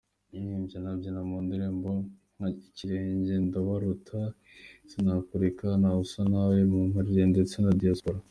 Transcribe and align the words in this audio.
Yaririmbye 0.31 0.75
anabyina 0.77 1.21
mu 1.29 1.37
ndirimbo 1.45 1.89
nka 2.35 2.47
Ikirenge, 2.67 3.33
Ndabaruta, 3.45 4.19
Sinakureka, 4.89 5.65
Ntawusa 5.81 6.21
Nawe, 6.31 6.55
Mumparire 6.71 7.23
ndetse 7.33 7.55
na 7.59 7.71
Diaspora. 7.79 8.17